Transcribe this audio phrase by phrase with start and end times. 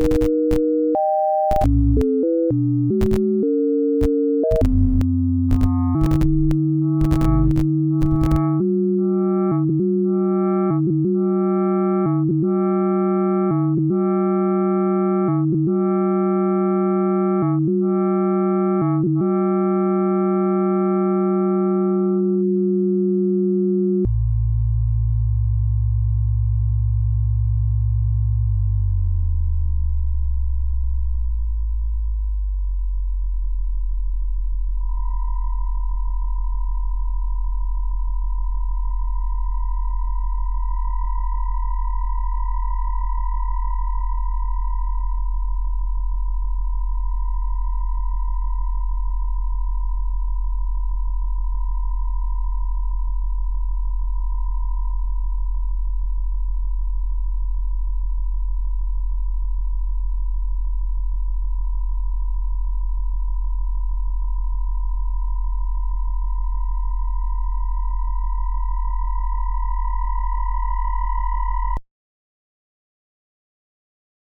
[0.00, 0.37] you